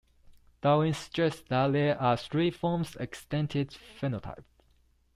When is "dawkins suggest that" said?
0.61-1.71